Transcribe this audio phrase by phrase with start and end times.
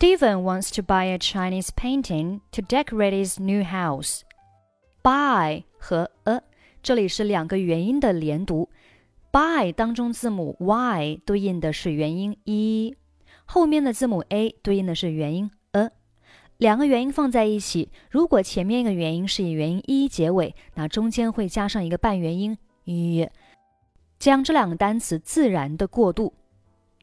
[0.00, 4.22] Stephen wants to buy a Chinese painting to decorate his new house.
[5.04, 6.40] Buy 和 a
[6.82, 8.70] 这里是两个元音的连读。
[9.30, 12.96] Buy 当中字母 y 对应的是元音 e，
[13.44, 15.90] 后面的字母 a 对应的是元音 a。
[16.56, 23.28] 两个元音放在一起，如果前面一个元音是以元音 e 结尾，那中间会加上一个半元音 e，
[24.18, 26.32] 将这两个单词自然的过渡。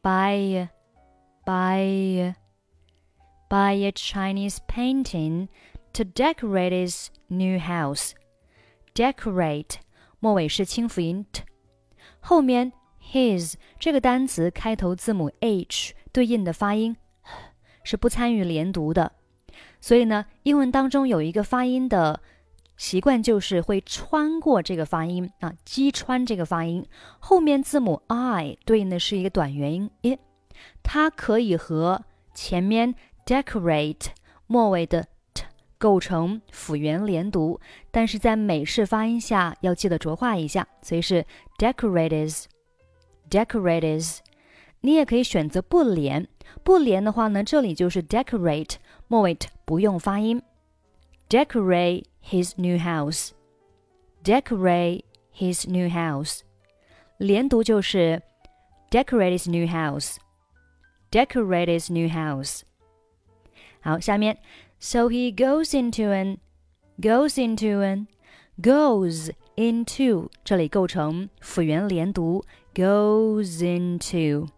[0.02, 0.66] Buy，buy
[3.48, 5.48] by a Chinese painting
[5.92, 8.12] to decorate his new house.
[8.94, 9.76] Decorate
[10.20, 11.42] 末尾是清辅音 t，
[12.20, 12.72] 后面
[13.12, 16.96] his 这个单词开头字母 h 对应的发音
[17.84, 19.12] 是不参与连读的，
[19.80, 22.20] 所以呢，英文当中有一个发音的
[22.76, 26.84] 习惯，就是会穿过这个发音啊，击穿这个发音。
[27.18, 30.18] 后面字母 i 对应的是一个短元音 i，
[30.82, 32.04] 它可以和
[32.34, 32.94] 前面
[33.27, 34.07] decorate
[34.47, 35.45] 末尾的 t
[35.77, 41.25] 构成辅元连读，但是在美式发音下要记得浊化一下，所以是
[41.57, 44.19] decorates，decorates。
[44.81, 46.27] 你也可以选择不连，
[46.63, 48.75] 不连的话呢，这里就是 decorate
[49.07, 50.41] 末尾 t 不用发音，
[51.29, 55.03] decorate his new house，decorate
[55.37, 56.41] his new house。
[57.17, 58.21] 连读就是
[58.89, 62.63] decorate his new house，decorate his new house。
[63.80, 64.36] 好，下面
[64.78, 66.38] ，so he goes into an
[67.00, 68.06] goes into an
[68.60, 74.48] goes into 这里构成辅元连读，goes into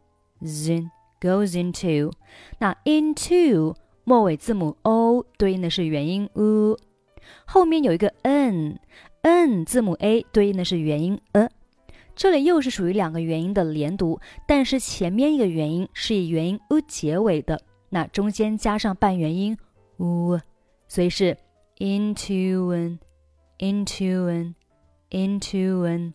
[0.42, 0.88] z
[1.20, 2.10] goes into
[2.58, 6.78] 那 into 末尾字母 o 对应的是元音 u，
[7.44, 8.80] 后面有一个 n
[9.20, 11.48] n 字母 a 对应的是元音 a，
[12.16, 17.60] 这里又是属于两个元音的连读，但是前面一个元音是以元音 u 结尾的。
[17.89, 19.57] 那中间加上半元音
[19.97, 20.39] u，
[20.88, 21.38] 所以是
[21.77, 26.13] into an，into an，into an。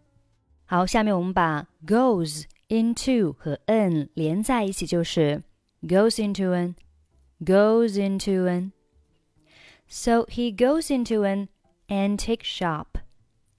[0.65, 5.43] 好，下面我们把 goes into 和 an 连在一起，就是
[5.83, 11.49] goes into an，goes into an。So he goes into an
[11.89, 12.87] antique shop.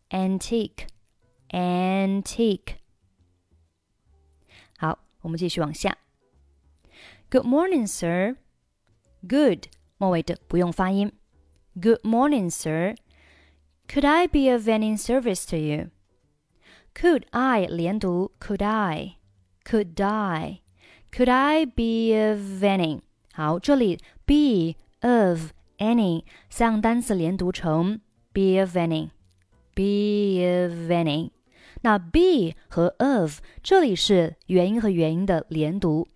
[0.09, 0.87] Antique,
[1.51, 2.75] antique.
[4.77, 5.97] 好，我们继续往下。
[7.29, 8.35] Good morning, sir.
[9.27, 9.67] Good
[9.97, 11.11] 末尾的不用发音。
[11.73, 12.95] Good morning, sir.
[13.87, 15.89] Could I be of any service to you?
[16.93, 18.31] Could I 连读？
[18.39, 19.17] Could I?
[19.63, 20.61] Could I?
[21.11, 23.01] Could I be of any?
[23.33, 28.01] 好，这里 be of any 三个单词连读成
[28.33, 29.09] be of any,
[29.73, 31.31] be of any。
[31.81, 36.07] 那 be 和 of 这里是元音和元音的连读。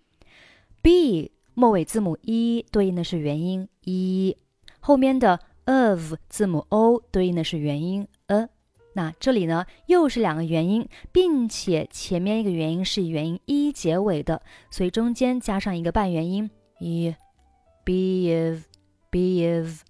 [0.81, 4.35] B 末尾字母 e 对应的是元音 e，
[4.79, 8.49] 后面的 of 字母 o 对应的是元音 a。
[8.93, 16.49] 那这里呢又是两个元音，并且前面一个元音是以元音 e 结尾的，所以中间加上一个半元音
[16.79, 19.83] e，be of，be of。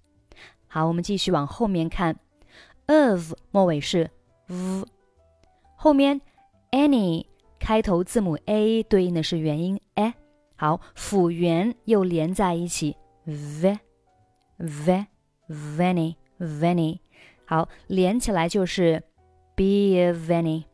[0.66, 2.16] 好，我们继续往后面看
[2.86, 4.10] ，of 末尾是
[4.46, 4.84] v，
[5.76, 6.20] 后面
[6.70, 7.24] any
[7.58, 10.14] 开头字母 a 对应的是元音 a。
[10.61, 12.95] 好，辅元又连在一起，
[13.25, 13.79] v
[14.57, 15.05] v
[15.47, 16.99] vany vany，
[17.45, 19.03] 好，连起来就是
[19.55, 20.65] be of any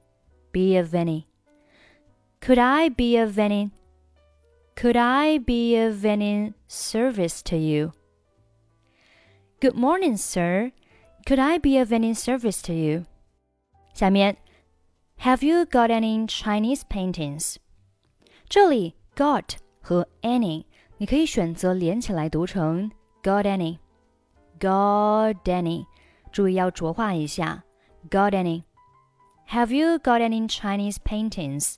[0.51, 3.71] be of any。Could I be of any?
[4.75, 7.91] Could I be of any service to you?
[9.61, 10.71] Good morning, sir.
[11.25, 13.05] Could I be of any service to you?
[13.93, 14.37] 下面，
[15.19, 17.57] Have you got any Chinese paintings?
[18.49, 20.65] 这里 got 和 any，
[20.97, 22.89] 你可以选择连起来读成
[23.21, 25.85] got any，got any，
[26.31, 27.63] 注意要浊化一下
[28.09, 31.75] got any。Have you got any Chinese paintings？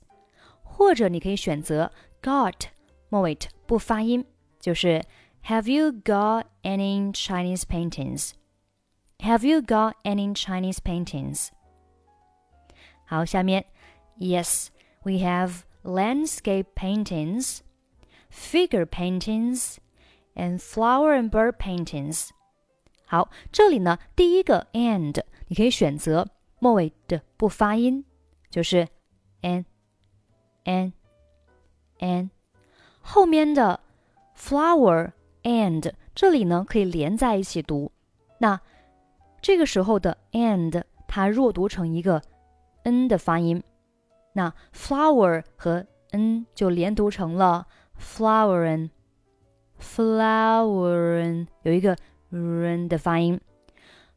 [0.62, 1.90] 或者你可以选择
[2.22, 2.54] got
[3.08, 4.24] 末尾不发音，
[4.60, 5.02] 就是
[5.44, 11.48] Have you got any Chinese paintings？Have you got any Chinese paintings？
[13.06, 13.64] 好，下面
[14.18, 14.68] Yes,
[15.02, 17.60] we have landscape paintings
[18.31, 19.75] figure paintings
[20.35, 22.29] and flower and bird paintings。
[23.05, 26.29] 好，这里呢，第一个 and 你可以选择
[26.59, 28.05] 末尾的不发音，
[28.49, 28.87] 就是
[29.41, 29.65] an
[30.63, 30.93] an
[31.99, 32.29] an。
[33.01, 33.81] 后面的
[34.37, 35.11] flower
[35.43, 37.91] and 这里呢可以连在一起读。
[38.37, 38.59] 那
[39.41, 42.21] 这个时候的 and 它弱读成一个
[42.83, 43.61] n 的发音，
[44.33, 47.67] 那 flower 和 n 就连读成了。
[48.00, 48.90] flowering,
[49.80, 51.96] ，flower 有一个
[52.30, 53.40] n 的发音，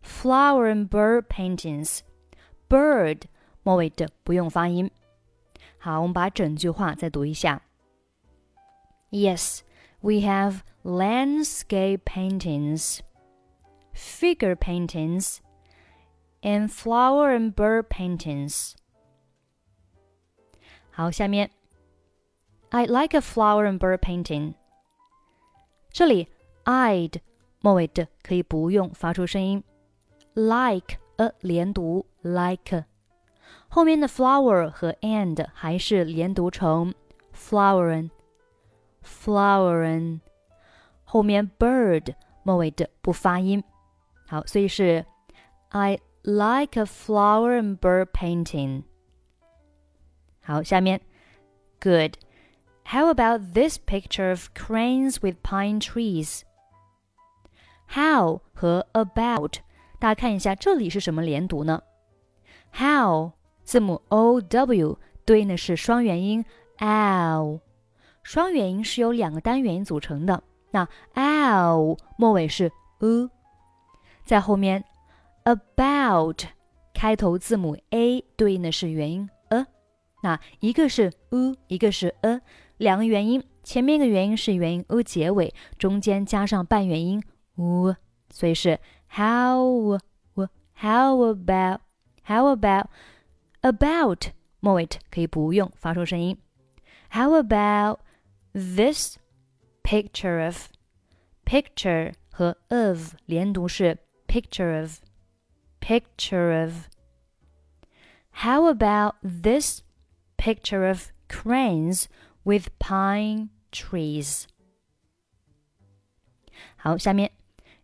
[0.04, 3.24] flower and bird paintings，bird
[3.63, 4.90] 末尾的不用发音。
[5.78, 7.62] 好，我们把整句话再读一下。
[9.12, 9.62] Yes,
[10.01, 13.00] we have landscape paintings,
[13.94, 15.40] figure paintings,
[16.42, 18.74] and flower and bird paintings.
[20.92, 21.50] 好，下面
[22.74, 24.54] I'd like a flower and bird painting。
[25.92, 26.28] 这里
[26.66, 27.19] I'd
[27.62, 29.63] 末尾的可以不用发出声音，
[30.34, 32.86] like a 连读 like，
[33.68, 36.94] 后面的 flower 和 and 还是连读成
[37.36, 38.12] flowerin
[39.04, 40.19] flowerin，
[41.04, 42.13] 后面 bird
[42.44, 43.63] 末尾的不发音。
[44.28, 45.06] 好，所以是
[45.69, 48.84] I like a flower and bird painting。
[50.42, 51.01] 好，下面
[51.81, 52.13] good。
[52.85, 56.43] How about this picture of cranes with pine trees?
[57.89, 59.59] How 和 about，
[59.99, 61.83] 大家看一下这里是什么连读呢
[62.73, 63.33] ？How
[63.63, 66.45] 字母 o w 对应的是双元音
[66.79, 67.61] ow，
[68.23, 70.43] 双元音是由两个单元音组成的。
[70.71, 72.71] 那 ow 末尾是
[73.01, 73.31] u，
[74.25, 74.85] 在后面
[75.45, 76.43] about
[76.93, 79.67] 开头字母 a 对应的是元音 a，
[80.23, 82.41] 那一个是 u，一个是 a。
[82.76, 87.23] 两个元音，前面一个元音是元音 u 结尾，中间加上半元音
[87.56, 87.94] u，
[88.31, 88.79] 所以是
[89.11, 89.99] how
[90.75, 91.81] how about
[92.25, 92.88] how about
[93.61, 94.26] about
[94.61, 96.37] 末尾可以不用发出声音。
[97.11, 98.00] How about
[98.53, 99.19] this
[99.85, 100.69] picture of
[101.44, 104.99] picture 和 of 连读是 picture of
[105.81, 106.88] picture of
[108.43, 109.82] How about this
[110.37, 112.06] picture of cranes
[112.44, 114.44] with pine trees.
[116.75, 117.31] 好，下面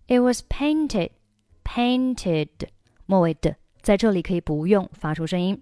[0.08, 1.12] it was painted
[1.64, 2.50] painted
[3.06, 5.62] 末尾的在这里可以不用发出声音。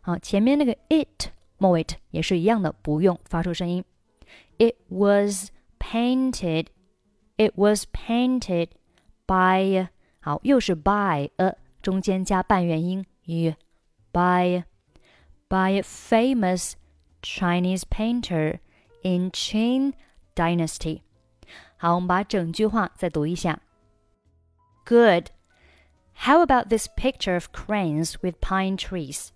[0.00, 3.84] 好，前面那个 it 末尾也是一样的，不用发出声音。
[4.58, 6.66] It was painted.
[7.36, 8.68] It was painted
[9.26, 9.88] by
[10.20, 13.56] 好，又是 by a 中间加半元音 y
[14.12, 14.64] by
[15.48, 16.74] by a famous
[17.21, 18.59] Chinese painter
[19.03, 19.93] in Qing
[24.85, 25.31] Good.
[26.13, 29.31] How about this picture of cranes with pine trees?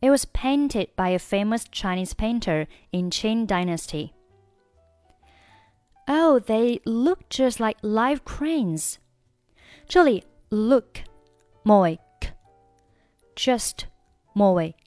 [0.00, 4.12] It was painted by a famous Chinese painter in Qing Dynasty.
[6.08, 8.98] Oh, they look just like live cranes.
[9.88, 11.04] 这里 look
[11.64, 11.98] moik,
[13.36, 13.86] just
[14.34, 14.85] moik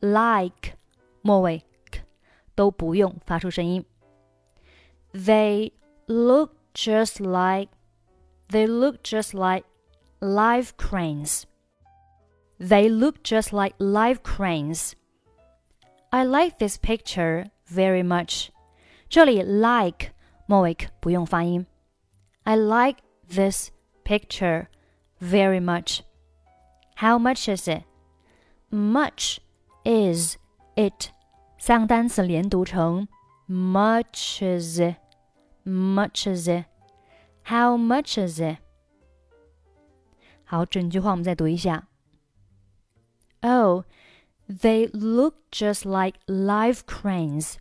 [0.00, 0.76] like
[1.22, 2.00] 末尾 k
[2.54, 3.84] 都不用发出声音。
[5.12, 5.72] They
[6.06, 7.70] look just like
[8.48, 9.64] they look just like
[10.20, 11.44] live cranes.
[12.58, 14.92] They look just like live cranes.
[16.10, 18.50] I like this picture very much.
[19.08, 20.12] 这里 like
[20.46, 21.66] 末尾 k 不用发音。
[22.44, 23.70] I like this
[24.04, 24.66] picture
[25.20, 26.00] very much.
[26.96, 27.84] How much is it?
[28.70, 29.38] Much
[29.84, 30.36] is
[30.76, 31.10] it
[31.58, 33.06] 三个单词连读成
[33.48, 34.96] much is it
[35.64, 36.66] much is it
[37.44, 38.58] how much is it
[40.46, 41.88] 好，整句话我们再读一下。
[43.40, 43.84] Oh,
[44.46, 47.56] they look just like live cranes.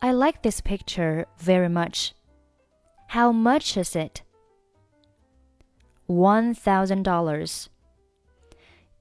[0.00, 2.12] I like this picture very much.
[3.10, 4.22] How much is it?
[6.06, 7.68] One thousand dollars.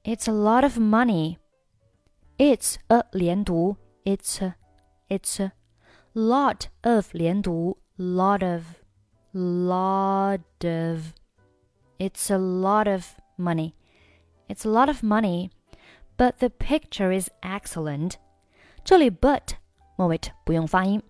[0.03, 1.38] It's a lot of money.
[2.39, 4.55] It's a 连读，It's a,
[5.07, 5.51] It's a
[6.13, 8.63] lot of 连读，lot of,
[9.33, 11.13] lot of.
[11.97, 13.73] It's a lot of money.
[14.47, 15.49] It's a lot of money,
[16.17, 18.15] but the picture is excellent.
[18.83, 19.53] 这里 but
[19.95, 21.01] 末尾不用发音，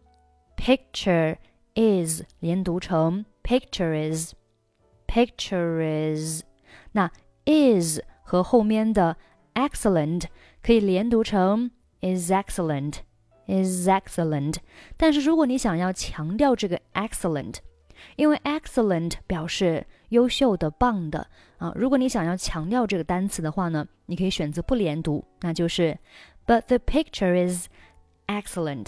[0.55, 1.37] picture
[1.75, 4.33] is 连读成 picture is,
[5.07, 5.81] picture
[6.15, 6.43] is.
[6.91, 7.11] 那
[7.45, 9.17] is 和后面的
[9.55, 10.25] excellent
[10.63, 11.71] 可以连读成
[12.01, 12.99] is excellent
[13.47, 14.57] is excellent。
[14.97, 17.57] 但是如果你想要强调这个 excellent，
[18.15, 25.97] 因为 excellent 表示优秀的、棒的啊，如果你想要强调这个单词的话呢，你可以选择不连读，那就是
[26.45, 27.67] But the picture is
[28.27, 28.87] excellent。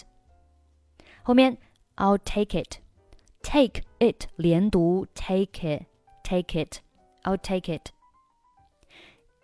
[1.23, 1.57] 后面
[1.95, 5.85] I'll take it。take it 连读 take it
[6.23, 6.79] take it
[7.23, 7.91] I'll take it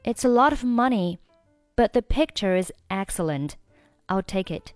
[0.04, 1.20] it's a lot of money,
[1.79, 3.57] but the picture is excellent.
[4.09, 4.73] I'll take it.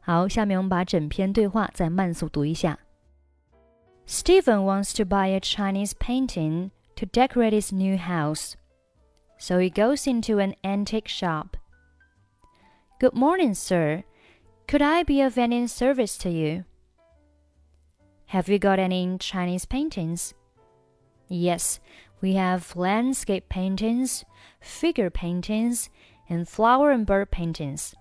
[0.00, 2.78] 好，下面我们把整篇对话再慢速读一下。
[4.06, 8.54] Steven wants to buy a Chinese painting to decorate his new house,
[9.36, 11.58] so he goes into an antique shop.
[12.98, 14.04] Good morning, sir.
[14.66, 16.64] Could I be of any service to you?
[18.28, 20.32] Have you got any Chinese paintings?
[21.28, 21.80] Yes,
[22.20, 24.24] we have landscape paintings,
[24.60, 25.90] figure paintings,
[26.28, 27.94] and flower and bird paintings.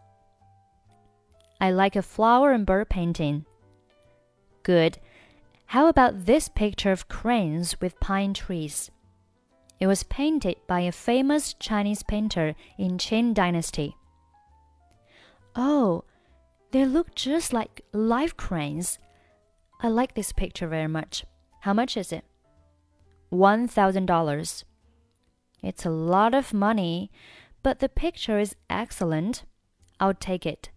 [1.60, 3.46] I like a flower and bird painting.
[4.64, 4.98] Good.
[5.68, 8.92] How about this picture of cranes with pine trees?
[9.80, 13.96] It was painted by a famous Chinese painter in Qing Dynasty.
[15.56, 16.04] Oh,
[16.72, 19.00] they look just like live cranes.
[19.82, 21.26] I like this picture very much.
[21.62, 22.26] How much is it?
[23.30, 24.62] One thousand dollars.
[25.62, 27.10] It's a lot of money,
[27.64, 29.40] but the picture is excellent.
[29.98, 30.70] I'll take it.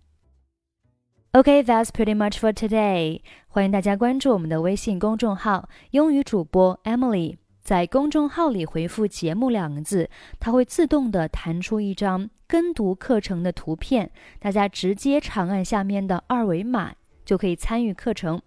[1.33, 3.21] Okay, that's pretty much for today.
[3.49, 7.37] 欢迎大家关注我们的微信公众号“英语主播 Emily”。
[7.61, 10.09] 在公众号里回复“节目”两个字，
[10.41, 16.95] 它会自动的弹出一张跟读课程的图片，大家直接长按下面的二维码
[17.27, 18.41] 就可以参与课程。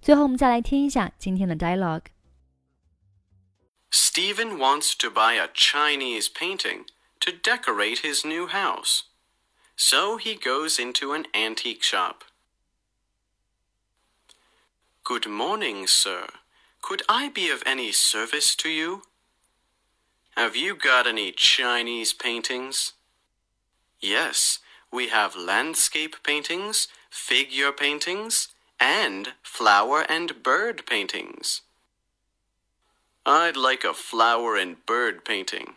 [0.00, 2.04] 最后，我们再来听一下今天的 dialogue。
[3.90, 6.84] Steven wants to buy a Chinese painting
[7.20, 9.04] to decorate his new house.
[9.76, 12.24] So he goes into an antique shop.
[15.04, 16.26] Good morning, sir.
[16.82, 19.02] Could I be of any service to you?
[20.36, 22.92] Have you got any Chinese paintings?
[24.00, 24.58] Yes,
[24.92, 31.62] we have landscape paintings, figure paintings, and flower and bird paintings.
[33.26, 35.74] I'd like a flower and bird painting.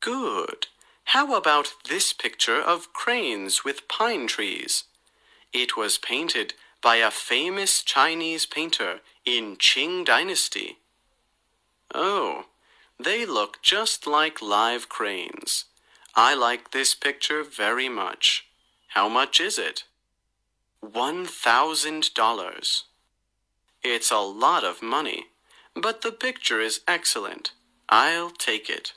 [0.00, 0.68] Good.
[1.08, 4.84] How about this picture of cranes with pine trees?
[5.52, 10.78] It was painted by a famous Chinese painter in Qing Dynasty.
[11.94, 12.46] Oh,
[12.98, 15.64] they look just like live cranes.
[16.14, 18.46] I like this picture very much.
[18.88, 19.84] How much is it?
[20.80, 22.84] One thousand dollars.
[23.82, 25.26] It's a lot of money,
[25.74, 27.52] but the picture is excellent.
[27.88, 28.92] I'll take it.